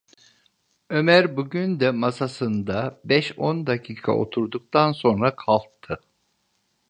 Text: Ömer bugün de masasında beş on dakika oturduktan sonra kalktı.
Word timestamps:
Ömer 0.89 1.37
bugün 1.37 1.79
de 1.79 1.91
masasında 1.91 3.01
beş 3.05 3.37
on 3.39 3.67
dakika 3.67 4.17
oturduktan 4.17 4.91
sonra 4.91 5.35
kalktı. 5.35 5.99